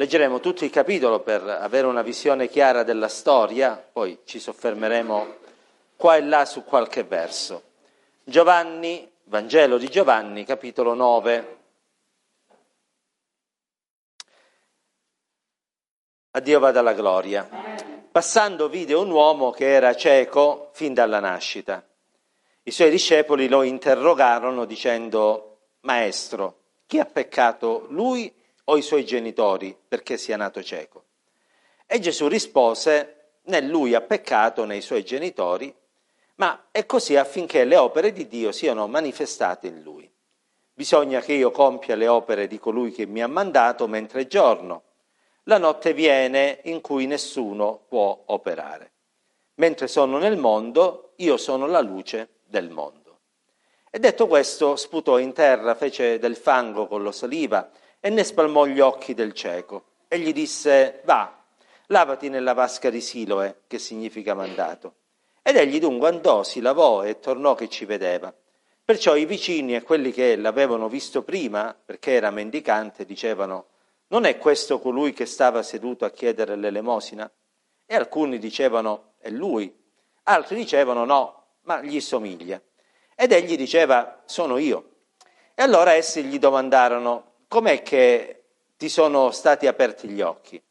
[0.00, 5.36] Leggeremo tutto il capitolo per avere una visione chiara della storia, poi ci soffermeremo
[5.94, 7.64] qua e là su qualche verso.
[8.24, 11.58] Giovanni, Vangelo di Giovanni, capitolo 9.
[16.30, 17.46] A Dio vada la gloria.
[18.10, 21.86] Passando vide un uomo che era cieco fin dalla nascita.
[22.62, 29.76] I suoi discepoli lo interrogarono dicendo, Maestro, chi ha peccato, lui o i suoi genitori,
[29.88, 31.04] perché sia nato cieco?
[31.86, 35.74] E Gesù rispose, né lui ha peccato né i suoi genitori,
[36.36, 40.10] ma è così affinché le opere di Dio siano manifestate in lui.
[40.72, 44.84] Bisogna che io compia le opere di colui che mi ha mandato mentre è giorno.
[45.44, 48.92] La notte viene in cui nessuno può operare.
[49.56, 53.18] Mentre sono nel mondo, io sono la luce del mondo.
[53.90, 57.68] E detto questo, sputò in terra, fece del fango con lo saliva
[58.00, 61.38] e ne spalmò gli occhi del cieco e gli disse, va,
[61.86, 64.94] lavati nella vasca di Siloe, che significa mandato.
[65.42, 68.34] Ed egli dunque andò, si lavò e tornò che ci vedeva.
[68.84, 73.66] Perciò i vicini e quelli che l'avevano visto prima, perché era mendicante, dicevano,
[74.08, 77.30] non è questo colui che stava seduto a chiedere l'elemosina?
[77.86, 79.72] E alcuni dicevano, è lui.
[80.24, 82.60] Altri dicevano, no, ma gli somiglia.
[83.14, 84.90] Ed egli diceva, sono io.
[85.54, 88.44] E allora essi gli domandarono, com'è che
[88.76, 90.62] ti sono stati aperti gli occhi?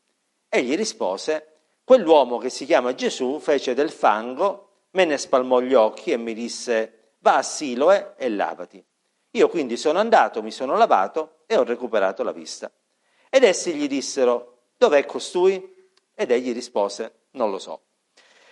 [0.47, 6.13] Egli rispose, quell'uomo che si chiama Gesù fece del fango, me ne spalmò gli occhi
[6.13, 8.81] e mi disse, va a Siloe e lavati.
[9.31, 12.71] Io quindi sono andato, mi sono lavato e ho recuperato la vista.
[13.29, 15.91] Ed essi gli dissero, dov'è costui?
[16.15, 17.81] Ed egli rispose, non lo so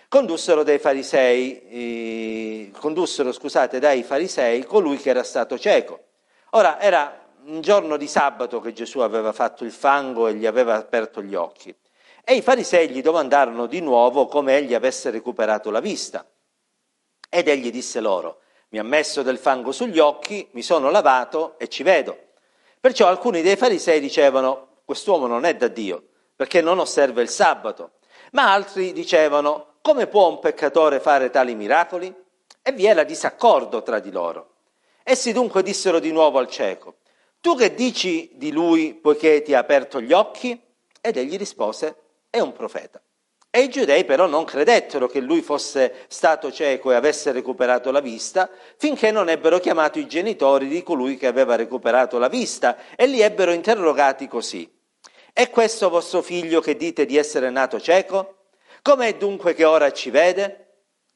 [0.08, 6.04] condussero dai farisei, eh, condussero, scusate, dai farisei colui che era stato cieco.
[6.52, 10.74] Ora era un giorno di sabato che Gesù aveva fatto il fango e gli aveva
[10.74, 11.74] aperto gli occhi.
[12.22, 16.26] E i farisei gli domandarono di nuovo come egli avesse recuperato la vista.
[17.30, 21.68] Ed egli disse loro, mi ha messo del fango sugli occhi, mi sono lavato e
[21.68, 22.16] ci vedo.
[22.80, 26.04] Perciò alcuni dei farisei dicevano, quest'uomo non è da Dio,
[26.36, 27.92] perché non osserva il sabato.
[28.32, 32.14] Ma altri dicevano, come può un peccatore fare tali miracoli?
[32.60, 34.56] E vi era disaccordo tra di loro.
[35.02, 36.97] Essi dunque dissero di nuovo al cieco,
[37.40, 40.60] tu che dici di lui poiché ti ha aperto gli occhi?
[41.00, 41.96] Ed egli rispose,
[42.30, 43.00] è un profeta.
[43.50, 48.00] E i giudei però non credettero che lui fosse stato cieco e avesse recuperato la
[48.00, 53.06] vista, finché non ebbero chiamato i genitori di colui che aveva recuperato la vista e
[53.06, 54.70] li ebbero interrogati così.
[55.32, 58.48] È questo vostro figlio che dite di essere nato cieco?
[58.82, 60.66] Com'è dunque che ora ci vede?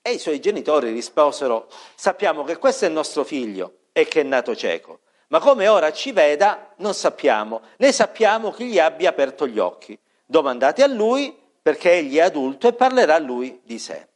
[0.00, 4.24] E i suoi genitori risposero, sappiamo che questo è il nostro figlio e che è
[4.24, 5.00] nato cieco,
[5.32, 9.98] ma come ora ci veda non sappiamo, né sappiamo chi gli abbia aperto gli occhi.
[10.26, 14.08] Domandate a lui perché egli è adulto e parlerà lui di sé.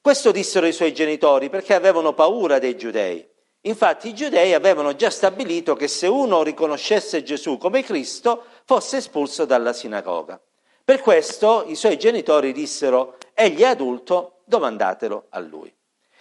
[0.00, 3.24] Questo dissero i suoi genitori perché avevano paura dei giudei.
[3.62, 9.44] Infatti i giudei avevano già stabilito che se uno riconoscesse Gesù come Cristo fosse espulso
[9.44, 10.40] dalla sinagoga.
[10.84, 15.72] Per questo i suoi genitori dissero, egli è adulto, domandatelo a lui.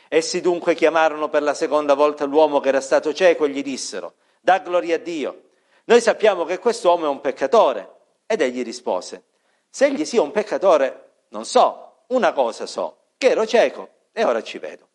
[0.09, 4.15] Essi dunque chiamarono per la seconda volta l'uomo che era stato cieco e gli dissero,
[4.41, 5.43] da gloria a Dio,
[5.85, 7.97] noi sappiamo che quest'uomo è un peccatore.
[8.25, 9.23] Ed egli rispose,
[9.69, 14.43] se egli sia un peccatore, non so, una cosa so, che ero cieco e ora
[14.43, 14.87] ci vedo.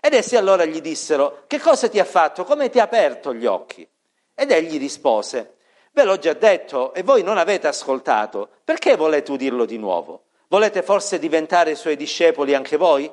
[0.00, 2.44] Ed essi allora gli dissero, che cosa ti ha fatto?
[2.44, 3.88] Come ti ha aperto gli occhi?
[4.34, 5.54] Ed egli rispose,
[5.94, 8.48] Ve l'ho già detto e voi non avete ascoltato.
[8.64, 10.24] Perché volete udirlo di nuovo?
[10.48, 13.08] Volete forse diventare suoi discepoli anche voi?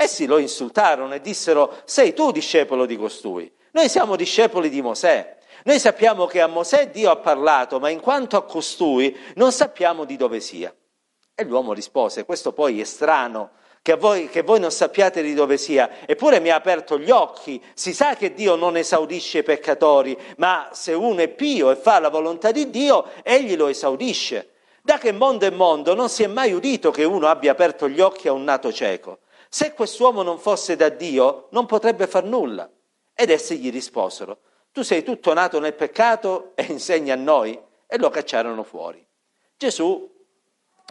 [0.00, 3.52] Essi lo insultarono e dissero, sei tu discepolo di costui.
[3.72, 5.36] Noi siamo discepoli di Mosè.
[5.64, 10.04] Noi sappiamo che a Mosè Dio ha parlato, ma in quanto a costui non sappiamo
[10.04, 10.72] di dove sia.
[11.34, 13.50] E l'uomo rispose, questo poi è strano,
[13.82, 17.60] che voi, che voi non sappiate di dove sia, eppure mi ha aperto gli occhi.
[17.74, 21.98] Si sa che Dio non esaudisce i peccatori, ma se uno è pio e fa
[21.98, 24.50] la volontà di Dio, egli lo esaudisce.
[24.80, 28.00] Da che mondo è mondo non si è mai udito che uno abbia aperto gli
[28.00, 29.18] occhi a un nato cieco.
[29.48, 32.70] Se quest'uomo non fosse da Dio, non potrebbe far nulla.
[33.14, 34.38] Ed essi gli risposero,
[34.72, 37.58] tu sei tutto nato nel peccato e insegni a noi?
[37.86, 39.04] E lo cacciarono fuori.
[39.56, 40.16] Gesù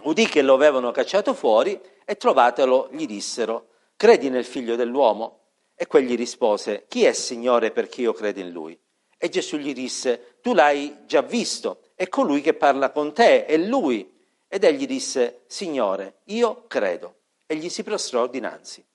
[0.03, 5.39] udì che lo avevano cacciato fuori e trovatelo, gli dissero, credi nel figlio dell'uomo?
[5.75, 8.77] E quegli rispose, chi è Signore perché io credo in lui?
[9.17, 13.57] E Gesù gli disse, tu l'hai già visto, è colui che parla con te, è
[13.57, 14.15] lui.
[14.47, 17.16] Ed egli disse, Signore, io credo.
[17.47, 18.85] E gli si prostrò dinanzi.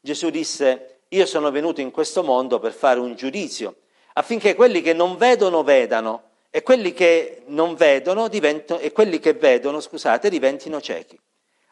[0.00, 3.76] Gesù disse, io sono venuto in questo mondo per fare un giudizio,
[4.14, 9.80] affinché quelli che non vedono vedano e quelli che vedono diventano, e quelli che vedono,
[9.80, 11.18] scusate, diventino ciechi.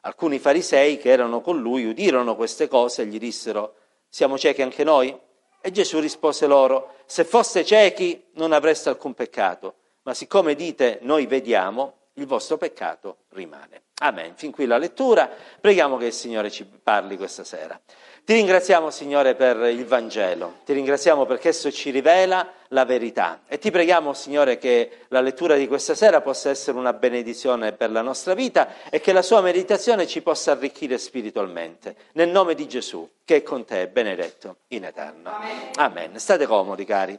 [0.03, 3.75] Alcuni farisei che erano con lui udirono queste cose e gli dissero,
[4.09, 5.15] siamo ciechi anche noi?
[5.61, 11.27] E Gesù rispose loro, se foste ciechi non avreste alcun peccato, ma siccome dite noi
[11.27, 13.83] vediamo, il vostro peccato rimane.
[14.03, 14.35] Amen.
[14.35, 15.29] Fin qui la lettura.
[15.61, 17.79] Preghiamo che il Signore ci parli questa sera.
[18.25, 20.59] Ti ringraziamo, Signore, per il Vangelo.
[20.65, 23.41] Ti ringraziamo perché esso ci rivela la verità.
[23.49, 27.91] E ti preghiamo, Signore, che la lettura di questa sera possa essere una benedizione per
[27.91, 31.97] la nostra vita e che la sua meditazione ci possa arricchire spiritualmente.
[32.13, 35.31] Nel nome di Gesù, che è con te, benedetto in eterno.
[35.31, 35.71] Amen.
[35.75, 36.19] Amen.
[36.19, 37.19] State comodi, cari.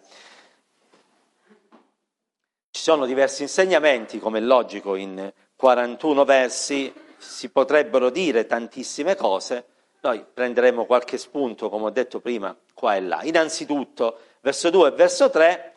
[2.82, 9.66] Ci sono diversi insegnamenti, come è logico, in 41 versi si potrebbero dire tantissime cose,
[10.02, 13.22] noi prenderemo qualche spunto, come ho detto prima, qua e là.
[13.22, 15.74] Innanzitutto, verso 2 e verso 3,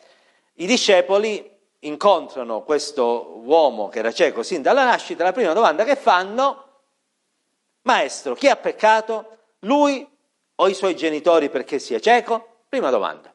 [0.53, 1.47] i discepoli
[1.81, 6.79] incontrano questo uomo che era cieco sin dalla nascita, la prima domanda che fanno,
[7.83, 9.37] maestro, chi ha peccato?
[9.59, 10.09] Lui
[10.55, 12.63] o i suoi genitori perché sia cieco?
[12.67, 13.31] Prima domanda.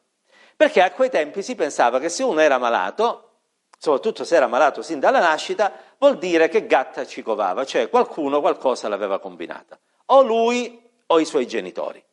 [0.57, 3.27] Perché a quei tempi si pensava che se uno era malato,
[3.81, 8.39] soprattutto se era malato sin dalla nascita, vuol dire che gatta ci covava, cioè qualcuno
[8.39, 12.03] qualcosa l'aveva combinata, o lui o i suoi genitori.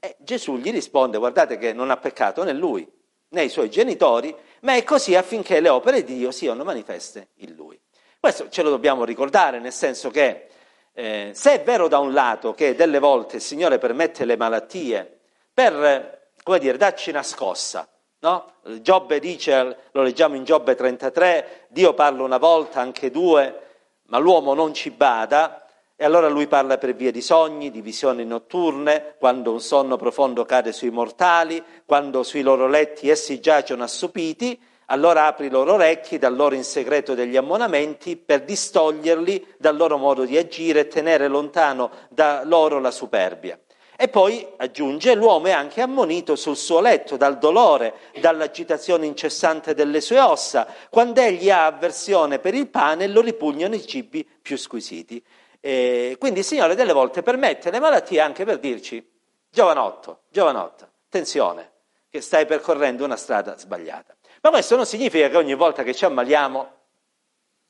[0.00, 2.84] E Gesù gli risponde, guardate che non ha peccato né lui
[3.28, 7.54] né i suoi genitori, ma è così affinché le opere di Dio siano manifeste in
[7.54, 7.80] lui.
[8.18, 10.48] Questo ce lo dobbiamo ricordare, nel senso che
[10.92, 15.20] eh, se è vero da un lato che delle volte il Signore permette le malattie
[15.54, 17.88] per, come dire, darci una scossa,
[18.20, 18.52] No?
[18.80, 23.60] Giobbe dice, lo leggiamo in Giobbe 33, Dio parla una volta, anche due,
[24.06, 28.24] ma l'uomo non ci bada, e allora lui parla per via di sogni, di visioni
[28.24, 34.60] notturne, quando un sonno profondo cade sui mortali, quando sui loro letti essi giacciono assopiti,
[34.86, 39.96] allora apri i loro orecchi, dal loro in segreto degli ammonamenti, per distoglierli dal loro
[39.96, 43.58] modo di agire e tenere lontano da loro la superbia.
[43.98, 50.02] E poi aggiunge, l'uomo è anche ammonito sul suo letto dal dolore, dall'agitazione incessante delle
[50.02, 55.24] sue ossa, quando egli ha avversione per il pane lo ripugnano i cibi più squisiti.
[55.60, 59.04] E quindi il Signore delle volte permette le malattie anche per dirci,
[59.50, 61.72] giovanotto, giovanotto, attenzione,
[62.10, 64.14] che stai percorrendo una strada sbagliata.
[64.42, 66.72] Ma questo non significa che ogni volta che ci ammaliamo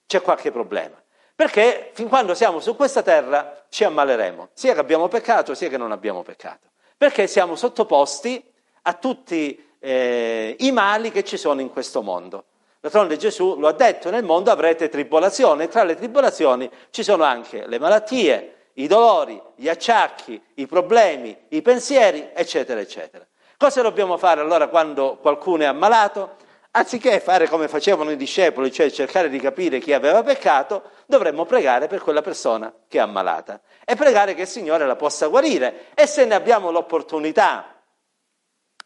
[0.06, 1.00] c'è qualche problema.
[1.37, 5.77] Perché fin quando siamo su questa terra ci ammaleremo, sia che abbiamo peccato sia che
[5.77, 6.69] non abbiamo peccato.
[6.97, 8.43] Perché siamo sottoposti
[8.83, 12.44] a tutti eh, i mali che ci sono in questo mondo.
[12.81, 17.25] D'altronde Gesù lo ha detto, nel mondo avrete tribolazione, e tra le tribolazioni ci sono
[17.25, 23.27] anche le malattie, i dolori, gli acciacchi, i problemi, i pensieri, eccetera, eccetera.
[23.59, 26.37] Cosa dobbiamo fare allora quando qualcuno è ammalato?
[26.78, 31.87] Anziché fare come facevano i discepoli, cioè cercare di capire chi aveva peccato, dovremmo pregare
[31.87, 35.87] per quella persona che è ammalata e pregare che il Signore la possa guarire.
[35.94, 37.81] E se ne abbiamo l'opportunità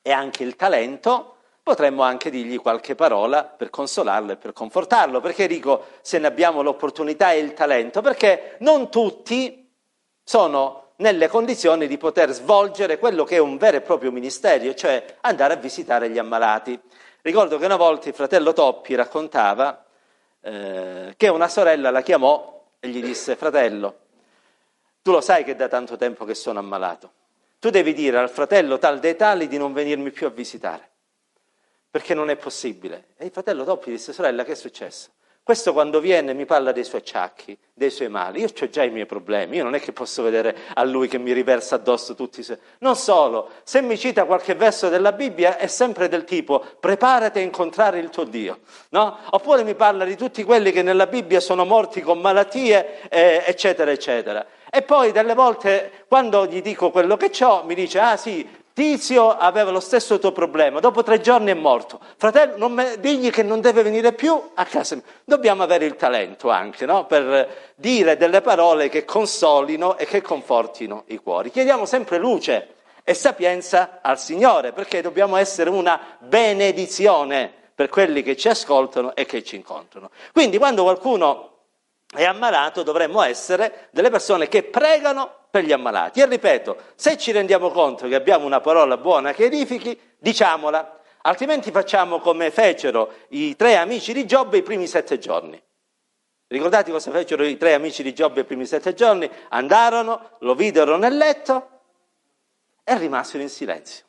[0.01, 5.21] e anche il talento, potremmo anche dirgli qualche parola per consolarlo e per confortarlo.
[5.21, 8.03] Perché dico se ne abbiamo l'opportunità e il talento?
[8.03, 9.69] Perché non tutti
[10.23, 15.17] sono nelle condizioni di poter svolgere quello che è un vero e proprio ministero, cioè
[15.23, 16.81] andare a visitare gli ammalati.
[17.23, 19.85] Ricordo che una volta il fratello Toppi raccontava
[20.41, 23.99] eh, che una sorella la chiamò e gli disse, fratello,
[25.03, 27.13] tu lo sai che da tanto tempo che sono ammalato,
[27.59, 30.89] tu devi dire al fratello tal dei tali di non venirmi più a visitare,
[31.91, 33.09] perché non è possibile.
[33.19, 35.11] E il fratello Toppi disse, sorella, che è successo?
[35.51, 38.39] Questo quando viene mi parla dei suoi acciacchi, dei suoi mali.
[38.39, 41.19] Io ho già i miei problemi, io non è che posso vedere a lui che
[41.19, 42.57] mi riversa addosso tutti i suoi...
[42.79, 47.43] Non solo, se mi cita qualche verso della Bibbia è sempre del tipo preparati a
[47.43, 49.17] incontrare il tuo Dio, no?
[49.31, 53.91] Oppure mi parla di tutti quelli che nella Bibbia sono morti con malattie, eh, eccetera,
[53.91, 54.47] eccetera.
[54.71, 58.49] E poi delle volte quando gli dico quello che ho, mi dice, ah sì,
[58.81, 62.01] Tizio aveva lo stesso tuo problema, dopo tre giorni è morto.
[62.17, 65.05] Fratello, non me, digli che non deve venire più a casa mia.
[65.23, 67.05] Dobbiamo avere il talento anche no?
[67.05, 71.51] per dire delle parole che consolino e che confortino i cuori.
[71.51, 78.35] Chiediamo sempre luce e sapienza al Signore, perché dobbiamo essere una benedizione per quelli che
[78.35, 80.09] ci ascoltano e che ci incontrano.
[80.33, 81.51] Quindi quando qualcuno
[82.13, 86.21] è ammalato dovremmo essere delle persone che pregano per gli ammalati.
[86.21, 91.71] E ripeto, se ci rendiamo conto che abbiamo una parola buona che edifichi, diciamola, altrimenti
[91.71, 95.61] facciamo come fecero i tre amici di Giobbe i primi sette giorni.
[96.49, 99.31] Ricordate cosa fecero i tre amici di Giobbe i primi sette giorni?
[99.51, 101.69] Andarono, lo videro nel letto
[102.83, 104.05] e rimasero in silenzio.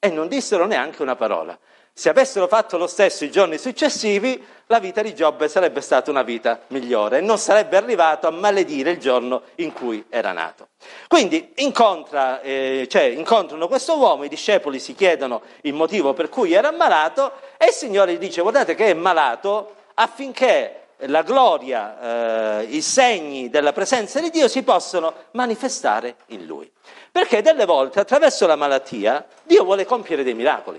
[0.00, 1.56] E non dissero neanche una parola.
[1.98, 6.22] Se avessero fatto lo stesso i giorni successivi, la vita di Giobbe sarebbe stata una
[6.22, 10.68] vita migliore e non sarebbe arrivato a maledire il giorno in cui era nato.
[11.08, 16.52] Quindi incontra, eh, cioè, incontrano questo uomo, i discepoli si chiedono il motivo per cui
[16.52, 22.64] era malato e il Signore gli dice guardate che è malato affinché la gloria, eh,
[22.64, 26.70] i segni della presenza di Dio si possono manifestare in lui.
[27.10, 30.78] Perché delle volte attraverso la malattia Dio vuole compiere dei miracoli.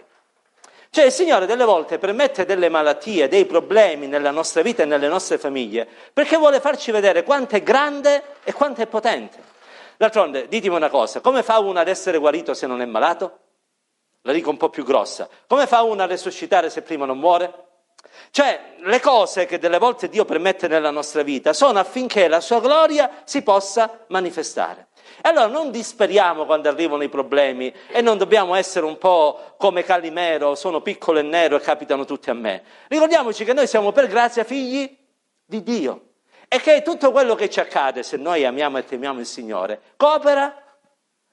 [0.97, 5.07] Cioè il Signore delle volte permette delle malattie, dei problemi nella nostra vita e nelle
[5.07, 9.37] nostre famiglie, perché vuole farci vedere quanto è grande e quanto è potente.
[9.95, 13.37] D'altronde, ditemi una cosa, come fa uno ad essere guarito se non è malato?
[14.23, 15.29] La dico un po' più grossa.
[15.45, 17.53] Come fa uno a resuscitare se prima non muore?
[18.31, 22.59] Cioè, le cose che delle volte Dio permette nella nostra vita sono affinché la sua
[22.59, 24.86] gloria si possa manifestare.
[25.21, 29.83] E allora non disperiamo quando arrivano i problemi e non dobbiamo essere un po' come
[29.83, 32.63] Calimero, sono piccolo e nero e capitano tutti a me.
[32.87, 34.95] Ricordiamoci che noi siamo per grazia figli
[35.45, 36.01] di Dio
[36.47, 40.63] e che tutto quello che ci accade, se noi amiamo e temiamo il Signore, coopera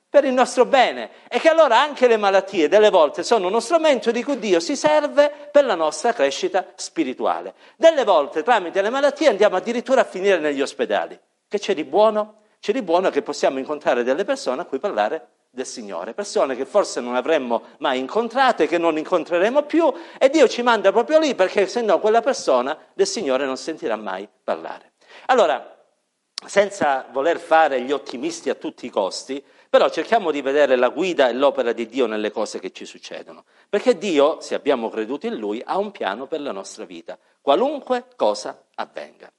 [0.08, 4.12] per il nostro bene e che allora anche le malattie delle volte sono uno strumento
[4.12, 7.54] di cui Dio si serve per la nostra crescita spirituale.
[7.76, 11.18] Delle volte tramite le malattie andiamo addirittura a finire negli ospedali.
[11.48, 12.42] Che c'è di buono?
[12.64, 16.64] C'è di buono che possiamo incontrare delle persone a cui parlare del Signore, persone che
[16.64, 21.18] forse non avremmo mai incontrato e che non incontreremo più e Dio ci manda proprio
[21.18, 24.92] lì perché se no quella persona del Signore non sentirà mai parlare.
[25.26, 25.76] Allora,
[26.46, 31.28] senza voler fare gli ottimisti a tutti i costi, però cerchiamo di vedere la guida
[31.28, 35.36] e l'opera di Dio nelle cose che ci succedono, perché Dio, se abbiamo creduto in
[35.36, 39.30] Lui, ha un piano per la nostra vita, qualunque cosa avvenga.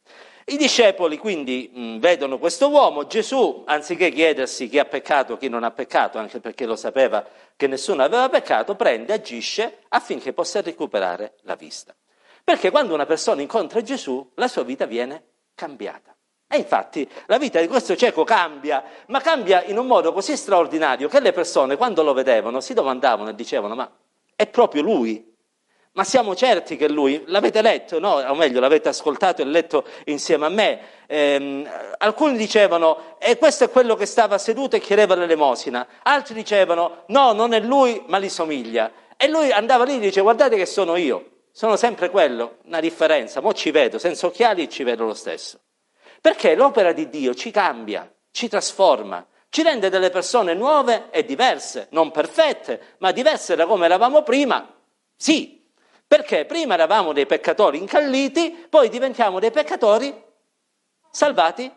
[0.48, 5.64] I discepoli quindi mh, vedono questo uomo, Gesù, anziché chiedersi chi ha peccato, chi non
[5.64, 7.26] ha peccato, anche perché lo sapeva
[7.56, 11.96] che nessuno aveva peccato, prende, agisce affinché possa recuperare la vista.
[12.44, 15.24] Perché quando una persona incontra Gesù, la sua vita viene
[15.56, 16.16] cambiata.
[16.48, 21.08] E infatti la vita di questo cieco cambia, ma cambia in un modo così straordinario
[21.08, 23.92] che le persone quando lo vedevano si domandavano e dicevano ma
[24.36, 25.35] è proprio lui
[25.96, 28.16] ma siamo certi che lui, l'avete letto, no?
[28.16, 33.70] o meglio l'avete ascoltato e letto insieme a me, ehm, alcuni dicevano e questo è
[33.70, 38.28] quello che stava seduto e chiedeva l'elemosina, altri dicevano no, non è lui, ma gli
[38.28, 38.92] somiglia.
[39.16, 43.40] E lui andava lì e dice guardate che sono io, sono sempre quello, una differenza,
[43.40, 45.62] mo ci vedo, senza occhiali ci vedo lo stesso.
[46.20, 51.88] Perché l'opera di Dio ci cambia, ci trasforma, ci rende delle persone nuove e diverse,
[51.92, 54.76] non perfette, ma diverse da come eravamo prima,
[55.16, 55.55] sì,
[56.16, 60.16] perché prima eravamo dei peccatori incalliti, poi diventiamo dei peccatori
[61.12, 61.70] salvati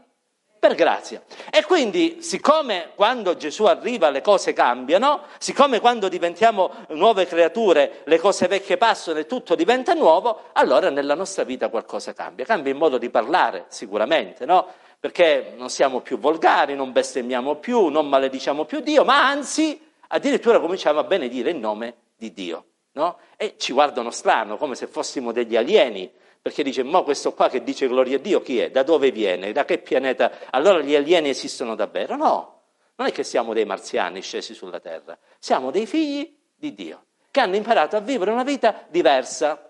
[0.60, 1.20] per grazia.
[1.50, 8.18] E quindi, siccome quando Gesù arriva le cose cambiano, siccome quando diventiamo nuove creature le
[8.20, 12.44] cose vecchie passano e tutto diventa nuovo, allora nella nostra vita qualcosa cambia.
[12.44, 14.68] Cambia il modo di parlare, sicuramente, no?
[15.00, 20.60] Perché non siamo più volgari, non bestemmiamo più, non malediciamo più Dio, ma anzi addirittura
[20.60, 22.67] cominciamo a benedire il nome di Dio
[22.98, 23.18] no?
[23.36, 26.10] E ci guardano strano, come se fossimo degli alieni,
[26.42, 28.70] perché dice, ma questo qua che dice gloria a Dio chi è?
[28.70, 29.52] Da dove viene?
[29.52, 30.32] Da che pianeta?
[30.50, 32.16] Allora gli alieni esistono davvero?
[32.16, 32.62] No,
[32.96, 37.40] non è che siamo dei marziani scesi sulla terra, siamo dei figli di Dio, che
[37.40, 39.62] hanno imparato a vivere una vita diversa.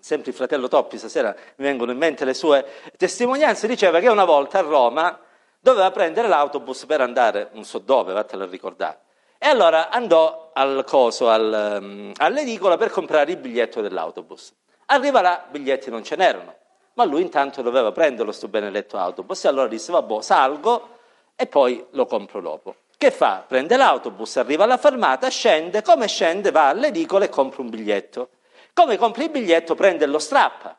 [0.00, 4.24] Sempre il fratello Toppi, stasera mi vengono in mente le sue testimonianze, diceva che una
[4.24, 5.16] volta a Roma
[5.60, 8.98] doveva prendere l'autobus per andare, non so dove, vattelo a ricordare.
[9.44, 14.54] E allora andò al coso, al, um, all'edicola per comprare il biglietto dell'autobus.
[14.86, 16.54] Arriva là, biglietti non ce n'erano,
[16.92, 20.90] ma lui intanto doveva prenderlo sto benedetto autobus e allora disse, vabbè, salgo
[21.34, 22.76] e poi lo compro dopo.
[22.96, 23.44] Che fa?
[23.44, 28.28] Prende l'autobus, arriva alla fermata, scende, come scende va all'edicola e compra un biglietto.
[28.72, 30.78] Come compra il biglietto prende lo strappa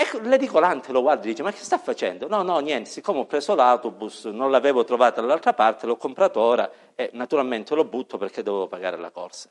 [0.00, 2.28] e l'edicolante lo guarda e dice, ma che sta facendo?
[2.28, 6.70] No, no, niente, siccome ho preso l'autobus, non l'avevo trovato dall'altra parte, l'ho comprato ora
[7.00, 9.48] e naturalmente lo butto perché dovevo pagare la corsa.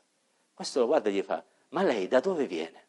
[0.52, 2.88] Questo lo guarda e gli fa, ma lei da dove viene?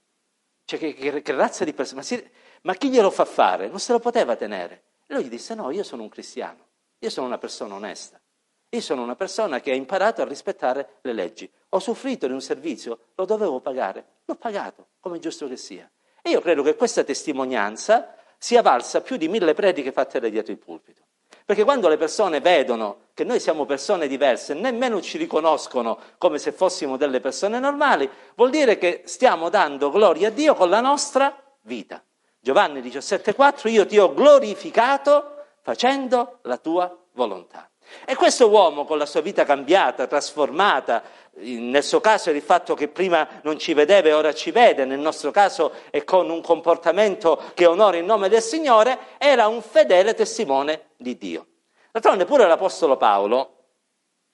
[0.66, 2.02] Cioè, che, che, che razza di persona?
[2.02, 2.22] Ma,
[2.64, 3.70] ma, chi glielo fa fare?
[3.70, 4.84] Non se lo poteva tenere.
[5.08, 6.66] E lui gli disse, no, io sono un cristiano,
[7.00, 8.20] io sono una persona onesta,
[8.68, 11.50] io sono una persona che ha imparato a rispettare le leggi.
[11.70, 15.90] Ho soffrito di un servizio, lo dovevo pagare, l'ho pagato, come giusto che sia.
[16.22, 20.60] E io credo che questa testimonianza sia valsa più di mille prediche fatte dietro il
[20.60, 21.04] pulpito.
[21.50, 26.52] Perché quando le persone vedono che noi siamo persone diverse, nemmeno ci riconoscono come se
[26.52, 31.36] fossimo delle persone normali, vuol dire che stiamo dando gloria a Dio con la nostra
[31.62, 32.04] vita.
[32.40, 37.68] Giovanni 17,4 io ti ho glorificato facendo la tua volontà.
[38.06, 41.02] E questo uomo con la sua vita cambiata, trasformata,
[41.38, 44.86] nel suo caso è il fatto che prima non ci vedeva e ora ci vede,
[44.86, 49.64] nel nostro caso è con un comportamento che onora il nome del Signore, era un
[49.64, 51.48] fedele testimone di Dio.
[51.92, 53.56] D'altronde pure l'Apostolo Paolo,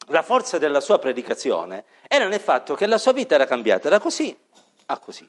[0.07, 3.99] la forza della sua predicazione era nel fatto che la sua vita era cambiata da
[3.99, 4.35] così
[4.87, 5.27] a così.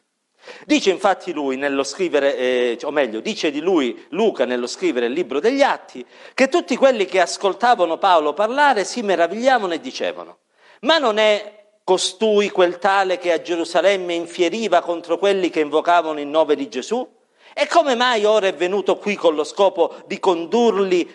[0.65, 5.13] Dice infatti lui nello scrivere, eh, o meglio, dice di lui Luca nello scrivere il
[5.13, 10.39] libro degli Atti, che tutti quelli che ascoltavano Paolo parlare si meravigliavano e dicevano,
[10.81, 16.27] ma non è costui quel tale che a Gerusalemme infieriva contro quelli che invocavano il
[16.27, 17.16] nome di Gesù?
[17.59, 20.21] E come mai ora è venuto qui con lo scopo di,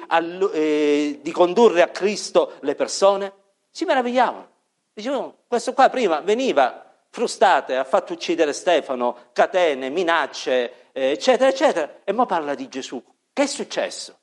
[0.07, 0.19] a,
[0.53, 3.31] eh, di condurre a Cristo le persone?
[3.69, 4.50] Si meravigliavano.
[4.91, 11.98] Dicevano, questo qua prima veniva frustate, ha fatto uccidere Stefano, catene, minacce, eh, eccetera, eccetera,
[12.03, 13.00] e ora parla di Gesù.
[13.31, 14.17] Che è successo?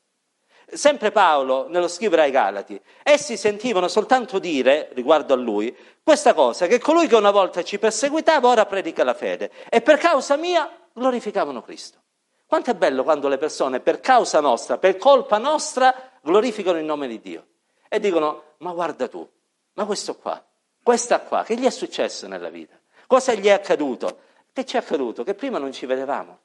[0.67, 5.73] Sempre Paolo, nello scrivere ai Galati, essi sentivano soltanto dire, riguardo a lui,
[6.03, 9.99] questa cosa, che colui che una volta ci perseguitava ora predica la fede e per
[9.99, 12.07] causa mia glorificavano Cristo.
[12.49, 17.07] Quanto è bello quando le persone per causa nostra, per colpa nostra, glorificano il nome
[17.07, 17.47] di Dio
[17.87, 19.29] e dicono, ma guarda tu,
[19.75, 20.43] ma questo qua,
[20.83, 22.75] questa qua, che gli è successo nella vita?
[23.07, 24.21] Cosa gli è accaduto?
[24.51, 25.25] Che ci è accaduto?
[25.25, 26.39] Che prima non ci vedevamo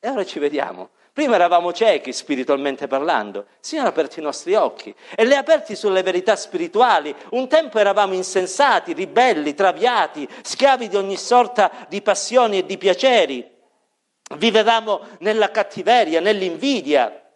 [0.00, 0.88] e ora ci vediamo.
[1.12, 5.40] Prima eravamo ciechi spiritualmente parlando, il Signore ha aperto i nostri occhi e li ha
[5.40, 7.14] aperti sulle verità spirituali.
[7.32, 13.56] Un tempo eravamo insensati, ribelli, traviati, schiavi di ogni sorta di passioni e di piaceri.
[14.36, 17.28] Vivevamo nella cattiveria, nell'invidia,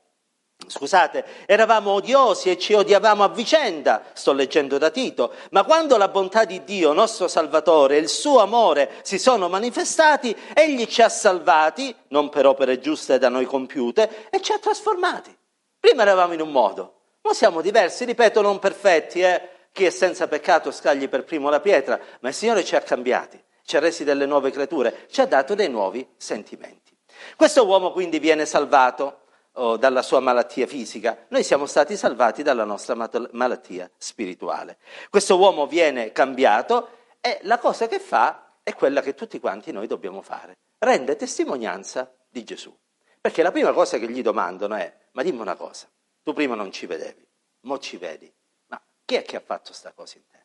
[0.66, 6.08] Scusate, eravamo odiosi e ci odiavamo a vicenda, sto leggendo da Tito, ma quando la
[6.08, 11.08] bontà di Dio, nostro Salvatore, e il suo amore si sono manifestati, egli ci ha
[11.08, 15.37] salvati, non per opere giuste da noi compiute, e ci ha trasformati.
[15.78, 19.49] Prima eravamo in un modo, ora siamo diversi, ripeto, non perfetti, eh?
[19.72, 23.42] chi è senza peccato scagli per primo la pietra, ma il Signore ci ha cambiati,
[23.64, 26.97] ci ha resi delle nuove creature, ci ha dato dei nuovi sentimenti.
[27.37, 29.21] Questo uomo quindi viene salvato
[29.57, 32.95] o dalla sua malattia fisica, noi siamo stati salvati dalla nostra
[33.32, 34.78] malattia spirituale.
[35.10, 36.89] Questo uomo viene cambiato
[37.21, 42.13] e la cosa che fa è quella che tutti quanti noi dobbiamo fare, rende testimonianza
[42.28, 42.75] di Gesù.
[43.21, 45.86] Perché la prima cosa che gli domandano è, ma dimmi una cosa,
[46.23, 47.25] tu prima non ci vedevi,
[47.60, 48.32] mo ci vedi,
[48.69, 50.41] ma chi è che ha fatto questa cosa in te?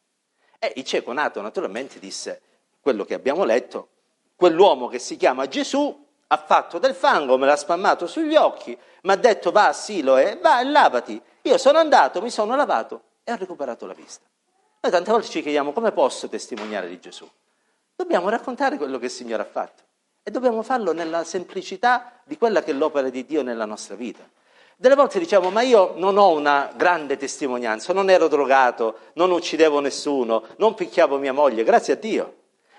[0.59, 2.41] E il cieco nato naturalmente disse
[2.87, 3.89] quello che abbiamo letto,
[4.37, 9.11] quell'uomo che si chiama Gesù ha fatto del fango, me l'ha spammato sugli occhi, mi
[9.11, 11.21] ha detto va a Siloe, va e lavati.
[11.41, 14.25] Io sono andato, mi sono lavato e ho recuperato la vista.
[14.79, 17.29] Noi tante volte ci chiediamo come posso testimoniare di Gesù.
[17.93, 19.83] Dobbiamo raccontare quello che il Signore ha fatto
[20.23, 24.23] e dobbiamo farlo nella semplicità di quella che è l'opera di Dio nella nostra vita.
[24.77, 29.81] Delle volte diciamo, ma io non ho una grande testimonianza, non ero drogato, non uccidevo
[29.81, 32.35] nessuno, non picchiavo mia moglie, grazie a Dio.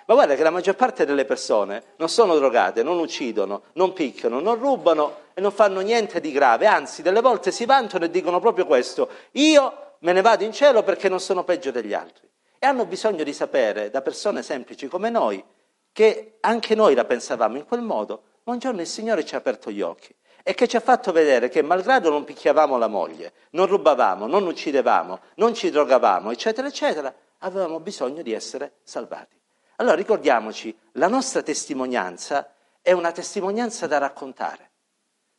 [0.09, 4.41] Ma guarda che la maggior parte delle persone non sono drogate, non uccidono, non picchiano,
[4.41, 8.41] non rubano e non fanno niente di grave, anzi delle volte si vantano e dicono
[8.41, 12.27] proprio questo, io me ne vado in cielo perché non sono peggio degli altri.
[12.59, 15.45] E hanno bisogno di sapere da persone semplici come noi
[15.93, 19.39] che anche noi la pensavamo in quel modo, ma un giorno il Signore ci ha
[19.39, 23.35] aperto gli occhi e che ci ha fatto vedere che malgrado non picchiavamo la moglie,
[23.51, 29.38] non rubavamo, non uccidevamo, non ci drogavamo, eccetera, eccetera, avevamo bisogno di essere salvati.
[29.81, 34.71] Allora ricordiamoci, la nostra testimonianza è una testimonianza da raccontare.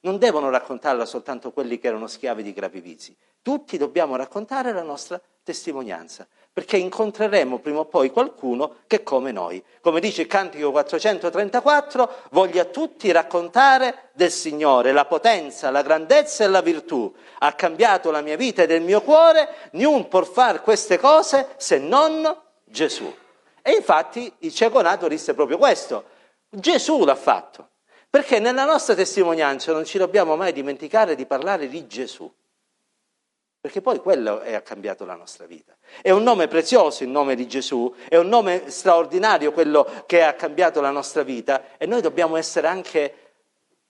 [0.02, 3.13] Non devono raccontarla soltanto quelli che erano schiavi di gravi vizi.
[3.41, 9.34] Tutti dobbiamo raccontare la nostra testimonianza, perché incontreremo prima o poi qualcuno che è come
[9.34, 9.62] noi.
[9.82, 16.45] Come dice il Cantico 434, voglio a tutti raccontare del Signore la potenza, la grandezza
[16.45, 17.13] e la virtù.
[17.39, 21.78] Ha cambiato la mia vita ed il mio cuore, niun può fare queste cose se
[21.78, 23.13] non Gesù.
[23.62, 26.06] E infatti il cieco nato disse proprio questo.
[26.50, 27.69] Gesù l'ha fatto.
[28.10, 32.32] Perché nella nostra testimonianza non ci dobbiamo mai dimenticare di parlare di Gesù.
[33.62, 35.76] Perché poi quello ha cambiato la nostra vita.
[36.02, 40.34] È un nome prezioso il nome di Gesù, è un nome straordinario quello che ha
[40.34, 43.13] cambiato la nostra vita e noi dobbiamo essere anche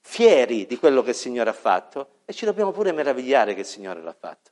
[0.00, 3.66] fieri di quello che il Signore ha fatto e ci dobbiamo pure meravigliare che il
[3.66, 4.50] Signore l'ha fatto.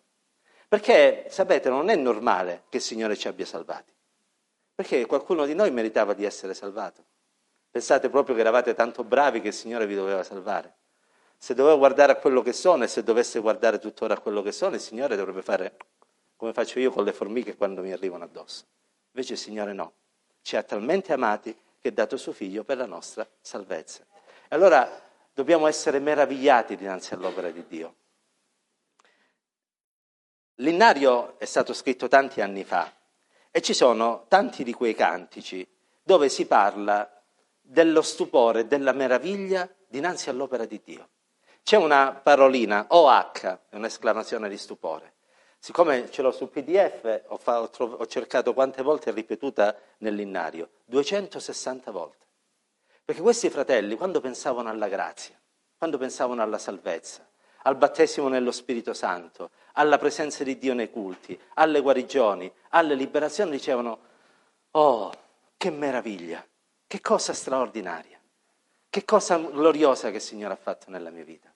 [0.68, 3.92] Perché, sapete, non è normale che il Signore ci abbia salvati.
[4.78, 7.04] Perché qualcuno di noi meritava di essere salvato.
[7.68, 10.76] Pensate proprio che eravate tanto bravi che il Signore vi doveva salvare.
[11.36, 14.52] Se dovevo guardare a quello che sono e se dovesse guardare tuttora a quello che
[14.52, 15.76] sono, il Signore dovrebbe fare
[16.36, 18.66] come faccio io con le formiche quando mi arrivano addosso.
[19.10, 19.94] Invece il Signore no.
[20.42, 24.06] Ci ha talmente amati che ha dato suo figlio per la nostra salvezza.
[24.48, 24.88] E allora
[25.34, 27.94] dobbiamo essere meravigliati dinanzi all'opera di Dio.
[30.60, 32.92] L'innario è stato scritto tanti anni fa
[33.58, 35.68] e ci sono tanti di quei cantici
[36.00, 37.20] dove si parla
[37.60, 41.08] dello stupore, della meraviglia dinanzi all'opera di Dio.
[41.64, 45.14] C'è una parolina, OH, è un'esclamazione di stupore.
[45.58, 50.70] Siccome ce l'ho sul PDF, ho, fa, ho, ho cercato quante volte è ripetuta nell'innario,
[50.84, 52.26] 260 volte.
[53.04, 55.36] Perché questi fratelli, quando pensavano alla grazia,
[55.76, 57.28] quando pensavano alla salvezza,
[57.62, 63.52] al battesimo nello Spirito Santo, alla presenza di Dio nei culti, alle guarigioni, alle liberazioni,
[63.52, 63.98] dicevano,
[64.72, 65.12] oh,
[65.56, 66.44] che meraviglia,
[66.86, 68.18] che cosa straordinaria,
[68.90, 71.52] che cosa gloriosa che il Signore ha fatto nella mia vita.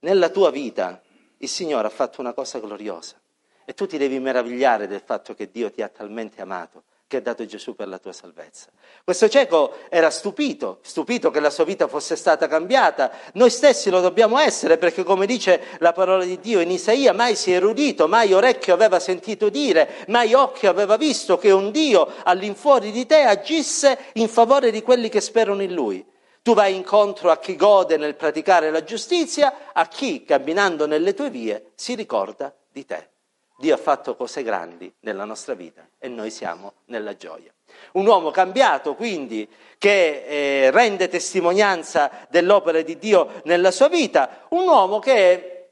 [0.00, 1.02] Nella tua vita
[1.38, 3.20] il Signore ha fatto una cosa gloriosa
[3.64, 7.20] e tu ti devi meravigliare del fatto che Dio ti ha talmente amato che ha
[7.20, 8.66] dato Gesù per la tua salvezza.
[9.04, 13.12] Questo cieco era stupito, stupito che la sua vita fosse stata cambiata.
[13.34, 17.36] Noi stessi lo dobbiamo essere perché come dice la parola di Dio in Isaia, mai
[17.36, 22.10] si è erudito, mai orecchio aveva sentito dire, mai occhio aveva visto che un Dio
[22.24, 26.04] all'infuori di te agisse in favore di quelli che sperano in Lui.
[26.42, 31.30] Tu vai incontro a chi gode nel praticare la giustizia, a chi, camminando nelle tue
[31.30, 33.10] vie, si ricorda di te.
[33.58, 37.52] Dio ha fatto cose grandi nella nostra vita e noi siamo nella gioia.
[37.92, 44.68] Un uomo cambiato, quindi, che eh, rende testimonianza dell'opera di Dio nella sua vita, un
[44.68, 45.70] uomo che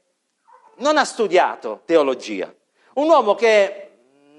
[0.77, 2.53] non ha studiato teologia,
[2.95, 3.81] un uomo che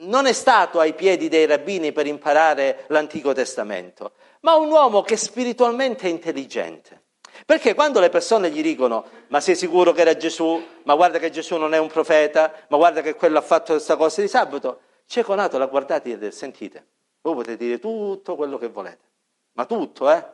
[0.01, 5.17] non è stato ai piedi dei rabbini per imparare l'Antico Testamento, ma un uomo che
[5.17, 7.05] spiritualmente è intelligente
[7.45, 11.31] perché quando le persone gli dicono ma sei sicuro che era Gesù, ma guarda che
[11.31, 14.81] Gesù non è un profeta, ma guarda che quello ha fatto questa cosa di sabato,
[15.07, 16.87] cieco nato l'ha guardato e sentite,
[17.21, 19.05] voi potete dire tutto quello che volete,
[19.53, 20.25] ma tutto, eh?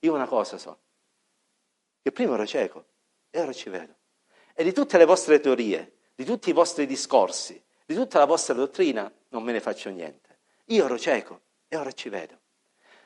[0.00, 0.78] Io una cosa so,
[2.02, 2.84] che prima ero cieco
[3.30, 3.94] e ora ci vedo.
[4.54, 8.54] E di tutte le vostre teorie, di tutti i vostri discorsi, di tutta la vostra
[8.54, 10.38] dottrina, non me ne faccio niente.
[10.66, 12.38] Io ero cieco e ora ci vedo.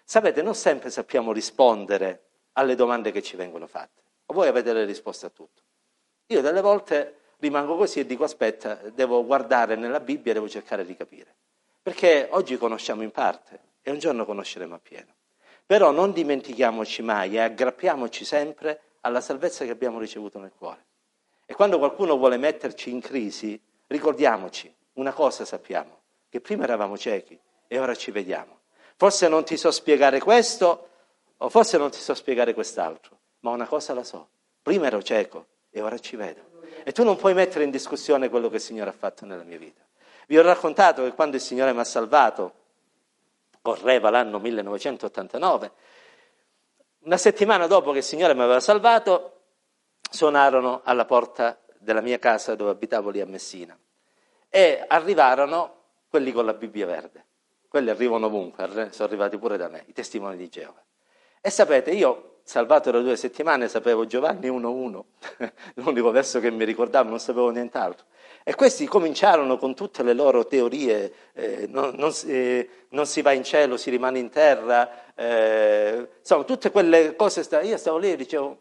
[0.05, 4.03] Sapete, non sempre sappiamo rispondere alle domande che ci vengono fatte.
[4.27, 5.63] Voi avete le risposte a tutto.
[6.27, 10.85] Io delle volte rimango così e dico aspetta, devo guardare nella Bibbia e devo cercare
[10.85, 11.35] di capire.
[11.83, 15.13] Perché oggi conosciamo in parte e un giorno conosceremo appieno.
[15.67, 20.87] Però non dimentichiamoci mai e aggrappiamoci sempre alla salvezza che abbiamo ricevuto nel cuore.
[21.45, 27.39] E quando qualcuno vuole metterci in crisi, ricordiamoci, una cosa sappiamo, che prima eravamo ciechi
[27.67, 28.61] e ora ci vediamo.
[28.97, 30.91] Forse non ti so spiegare questo,
[31.43, 34.29] o forse non ti so spiegare quest'altro, ma una cosa la so.
[34.63, 36.51] Prima ero cieco e ora ci vedo.
[36.85, 39.59] E tu non puoi mettere in discussione quello che il Signore ha fatto nella mia
[39.59, 39.83] vita.
[40.29, 42.55] Vi ho raccontato che quando il Signore mi ha salvato,
[43.61, 45.73] correva l'anno 1989,
[47.01, 49.41] una settimana dopo che il Signore mi aveva salvato,
[50.09, 53.77] suonarono alla porta della mia casa dove abitavo lì a Messina
[54.49, 57.27] e arrivarono quelli con la Bibbia verde.
[57.67, 60.81] Quelli arrivano ovunque, sono arrivati pure da me, i testimoni di Geova.
[61.45, 65.03] E sapete, io salvato da due settimane sapevo Giovanni 1.1,
[65.83, 68.07] l'unico verso che mi ricordavo, non sapevo nient'altro.
[68.45, 73.33] E questi cominciarono con tutte le loro teorie, eh, non, non, eh, non, si va
[73.33, 78.17] in cielo, si rimane in terra, eh, insomma tutte quelle cose, io stavo lì e
[78.17, 78.61] dicevo,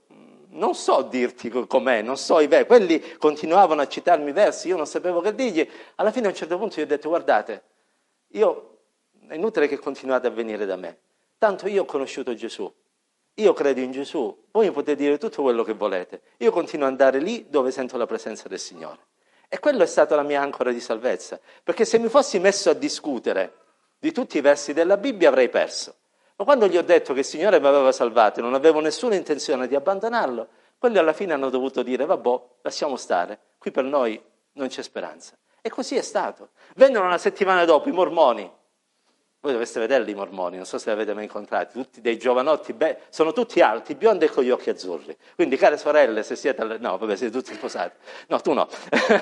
[0.50, 4.88] non so dirti com'è, non so i versi, quelli continuavano a citarmi versi, io non
[4.88, 7.64] sapevo che dirgli, alla fine a un certo punto gli ho detto guardate,
[8.30, 8.78] io,
[9.28, 10.98] è inutile che continuate a venire da me,
[11.42, 12.72] Tanto io ho conosciuto Gesù,
[13.34, 16.92] io credo in Gesù, voi mi potete dire tutto quello che volete, io continuo ad
[16.92, 19.00] andare lì dove sento la presenza del Signore.
[19.50, 22.74] E quello è stata la mia ancora di salvezza, perché se mi fossi messo a
[22.74, 23.56] discutere
[23.98, 25.96] di tutti i versi della Bibbia avrei perso.
[26.36, 29.16] Ma quando gli ho detto che il Signore mi aveva salvato e non avevo nessuna
[29.16, 34.22] intenzione di abbandonarlo, quelli alla fine hanno dovuto dire, vabbè, lasciamo stare, qui per noi
[34.52, 35.36] non c'è speranza.
[35.60, 36.50] E così è stato.
[36.76, 38.60] Vennero una settimana dopo i mormoni,
[39.44, 42.74] voi dovreste vederli i mormoni, non so se li avete mai incontrati, tutti dei giovanotti,
[42.74, 45.18] beh, sono tutti alti, biondi e con gli occhi azzurri.
[45.34, 46.78] Quindi, care sorelle, se siete alle...
[46.78, 47.96] No, vabbè, siete tutti sposati.
[48.28, 48.68] No, tu no.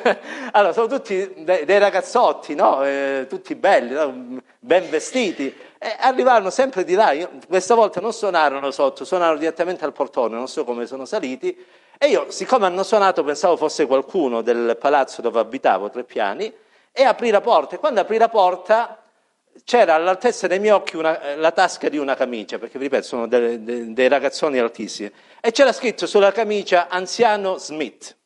[0.51, 2.83] allora, sono tutti dei, dei ragazzotti, no?
[2.83, 4.41] Eh, tutti belli, no?
[4.59, 5.55] ben vestiti.
[5.77, 7.13] E arrivarono sempre di là.
[7.13, 11.65] Io, questa volta non suonarono sotto, suonarono direttamente al portone, non so come sono saliti.
[11.97, 16.53] E io, siccome hanno suonato, pensavo fosse qualcuno del palazzo dove abitavo, tre piani,
[16.91, 17.75] e aprì la porta.
[17.75, 19.01] E quando aprì la porta
[19.63, 23.05] c'era all'altezza dei miei occhi una, eh, la tasca di una camicia, perché vi ripeto,
[23.05, 28.17] sono dei, dei, dei ragazzoni altissimi, e c'era scritto sulla camicia anziano Smith.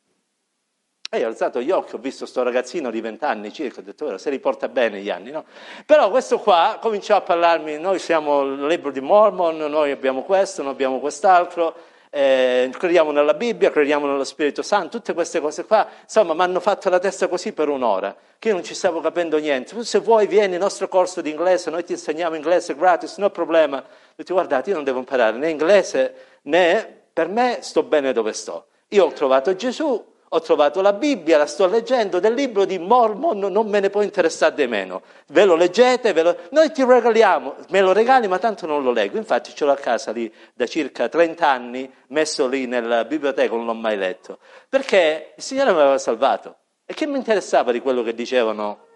[1.09, 4.17] E io ho alzato gli occhi, ho visto questo ragazzino di vent'anni circa, ho detto,
[4.17, 5.45] se riporta bene gli anni, no?
[5.85, 10.63] Però questo qua cominciò a parlarmi, noi siamo il libro di Mormon, noi abbiamo questo,
[10.63, 11.75] noi abbiamo quest'altro,
[12.15, 16.60] eh, crediamo nella Bibbia, crediamo nello Spirito Santo, tutte queste cose qua, insomma, mi hanno
[16.60, 19.84] fatto la testa così per un'ora, che io non ci stavo capendo niente.
[19.84, 23.78] Se vuoi vieni al nostro corso di inglese, noi ti insegniamo inglese gratis, no problema.
[23.80, 28.32] Ho detto, guardate, io non devo imparare né inglese né per me sto bene dove
[28.34, 28.67] sto.
[28.89, 33.37] Io ho trovato Gesù, ho trovato la Bibbia, la sto leggendo, del libro di Mormon
[33.37, 35.03] non me ne può interessare di meno.
[35.27, 36.37] Ve lo leggete, ve lo...
[36.49, 39.17] noi ti regaliamo, me lo regali ma tanto non lo leggo.
[39.17, 43.65] Infatti ce l'ho a casa lì da circa 30 anni, messo lì nella biblioteca, non
[43.65, 44.39] l'ho mai letto.
[44.67, 46.57] Perché il Signore mi aveva salvato.
[46.83, 48.87] E che mi interessava di quello che dicevano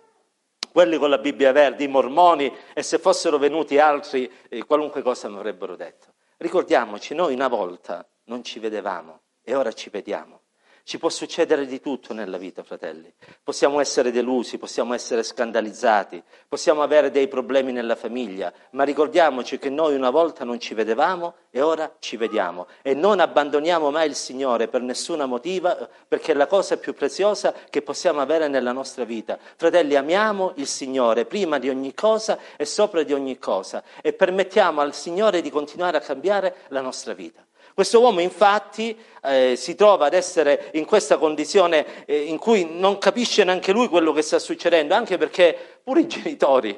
[0.71, 5.29] quelli con la Bibbia verde, i mormoni, e se fossero venuti altri, eh, qualunque cosa
[5.29, 6.13] mi avrebbero detto.
[6.37, 10.41] Ricordiamoci, noi una volta non ci vedevamo e ora ci vediamo.
[10.87, 13.11] Ci può succedere di tutto nella vita, fratelli.
[13.43, 19.69] Possiamo essere delusi, possiamo essere scandalizzati, possiamo avere dei problemi nella famiglia, ma ricordiamoci che
[19.69, 24.15] noi una volta non ci vedevamo e ora ci vediamo e non abbandoniamo mai il
[24.15, 29.03] Signore per nessuna motiva, perché è la cosa più preziosa che possiamo avere nella nostra
[29.03, 29.37] vita.
[29.57, 34.79] Fratelli, amiamo il Signore prima di ogni cosa e sopra di ogni cosa e permettiamo
[34.79, 37.45] al Signore di continuare a cambiare la nostra vita.
[37.77, 42.97] Questo uomo infatti eh, si trova ad essere in questa condizione eh, in cui non
[42.97, 46.69] capisce neanche lui quello che sta succedendo, anche perché pure i genitori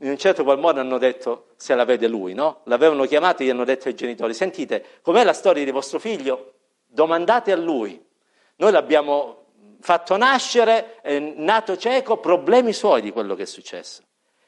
[0.00, 2.60] in un certo qual modo hanno detto se la vede lui, no?
[2.64, 6.52] L'avevano chiamato e gli hanno detto ai genitori, sentite, com'è la storia di vostro figlio?
[6.84, 7.98] Domandate a lui.
[8.56, 9.46] Noi l'abbiamo
[9.80, 14.02] fatto nascere, è nato cieco, problemi suoi di quello che è successo.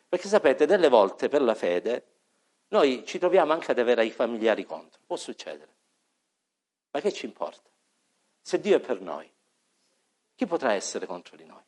[0.06, 2.04] Perché sapete, delle volte per la fede
[2.68, 5.76] noi ci troviamo anche ad avere i familiari contro, può succedere.
[6.90, 7.68] Ma che ci importa?
[8.40, 9.30] Se Dio è per noi,
[10.34, 11.62] chi potrà essere contro di noi?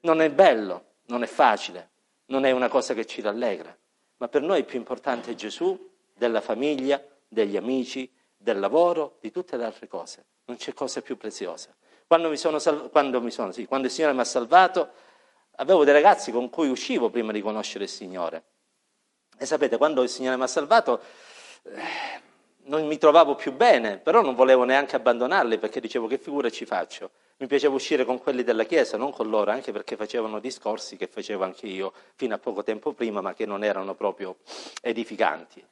[0.00, 1.90] Non è bello, non è facile,
[2.26, 3.76] non è una cosa che ci rallegra,
[4.18, 9.56] ma per noi è più importante Gesù della famiglia, degli amici, del lavoro, di tutte
[9.56, 10.24] le altre cose.
[10.44, 11.74] Non c'è cosa più preziosa.
[12.06, 14.92] Quando, mi sono salv- quando, mi sono, sì, quando il Signore mi ha salvato,
[15.56, 18.44] avevo dei ragazzi con cui uscivo prima di conoscere il Signore.
[19.38, 21.00] E sapete, quando il Signore mi ha salvato,
[21.62, 22.22] eh,
[22.66, 26.64] non mi trovavo più bene, però non volevo neanche abbandonarli perché dicevo che figura ci
[26.64, 27.10] faccio.
[27.36, 31.06] Mi piaceva uscire con quelli della Chiesa, non con loro, anche perché facevano discorsi che
[31.06, 34.36] facevo anche io fino a poco tempo prima, ma che non erano proprio
[34.80, 35.60] edificanti.
[35.60, 35.66] E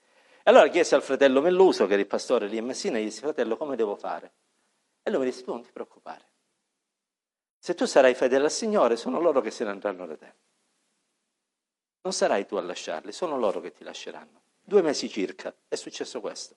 [0.51, 3.57] allora chiesi al fratello Melluso, che era il pastore lì a Messina, gli disse, fratello,
[3.57, 4.33] come devo fare?
[5.03, 6.31] E lui mi disse, tu non ti preoccupare.
[7.59, 10.35] Se tu sarai fedele al Signore, sono loro che se ne andranno da te.
[12.03, 14.43] Non sarai tu a lasciarli, sono loro che ti lasceranno.
[14.61, 16.57] Due mesi circa è successo questo.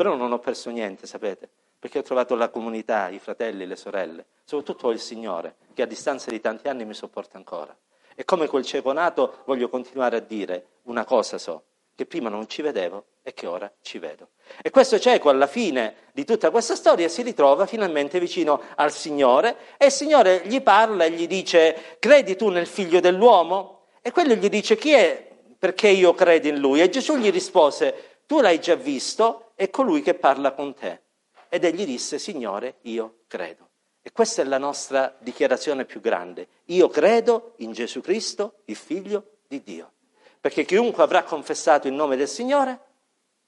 [0.00, 1.46] Però non ho perso niente, sapete,
[1.78, 6.30] perché ho trovato la comunità, i fratelli, le sorelle, soprattutto il Signore, che a distanza
[6.30, 7.76] di tanti anni mi sopporta ancora.
[8.14, 12.48] E come quel cieco nato voglio continuare a dire una cosa so, che prima non
[12.48, 14.28] ci vedevo e che ora ci vedo.
[14.62, 19.54] E questo cieco alla fine di tutta questa storia si ritrova finalmente vicino al Signore
[19.76, 23.88] e il Signore gli parla e gli dice credi tu nel figlio dell'uomo?
[24.00, 26.80] E quello gli dice chi è perché io credo in lui?
[26.80, 31.02] E Gesù gli rispose tu l'hai già visto è colui che parla con te.
[31.50, 33.68] Ed egli disse, Signore, io credo.
[34.00, 36.48] E questa è la nostra dichiarazione più grande.
[36.66, 39.92] Io credo in Gesù Cristo, il Figlio di Dio.
[40.40, 42.80] Perché chiunque avrà confessato il nome del Signore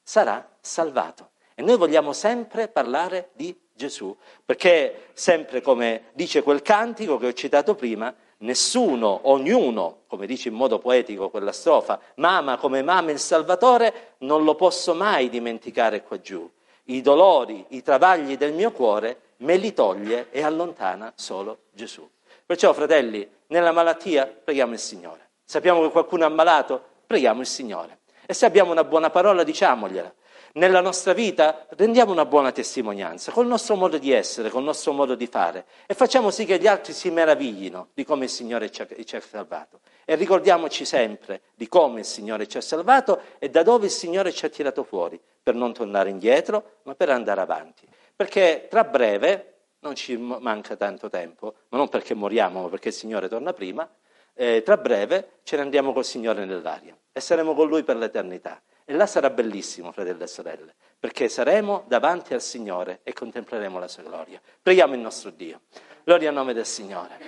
[0.03, 1.31] sarà salvato.
[1.55, 7.33] E noi vogliamo sempre parlare di Gesù, perché sempre come dice quel cantico che ho
[7.33, 13.21] citato prima, Nessuno, ognuno, come dice in modo poetico quella strofa, mama come mama il
[13.21, 16.51] Salvatore, non lo posso mai dimenticare qua giù.
[16.85, 22.09] I dolori, i travagli del mio cuore me li toglie e allontana solo Gesù.
[22.45, 25.31] Perciò, fratelli, nella malattia preghiamo il Signore.
[25.45, 26.83] Sappiamo che qualcuno è ammalato?
[27.07, 27.99] Preghiamo il Signore.
[28.27, 30.13] E se abbiamo una buona parola, diciamogliela
[30.55, 35.15] nella nostra vita rendiamo una buona testimonianza col nostro modo di essere, col nostro modo
[35.15, 38.83] di fare e facciamo sì che gli altri si meraviglino di come il Signore ci
[38.83, 39.81] ha, ci ha salvato.
[40.05, 44.33] E ricordiamoci sempre di come il Signore ci ha salvato e da dove il Signore
[44.33, 47.87] ci ha tirato fuori, per non tornare indietro, ma per andare avanti.
[48.15, 49.47] Perché tra breve,
[49.81, 53.89] non ci manca tanto tempo, ma non perché moriamo, ma perché il Signore torna prima,
[54.35, 58.61] eh, tra breve ce ne andiamo col Signore nell'aria e saremo con Lui per l'eternità.
[58.85, 63.89] E là sarà bellissimo, fratelli e sorelle, perché saremo davanti al Signore e contempleremo la
[63.89, 64.41] sua gloria.
[64.61, 65.63] Preghiamo il nostro Dio.
[66.05, 67.19] Gloria al nome del Signore.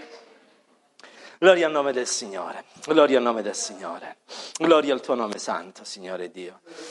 [1.39, 2.65] Gloria al nome del Signore.
[2.87, 4.17] Gloria al nome del Signore.
[4.59, 6.61] Gloria al tuo nome santo, Signore Dio.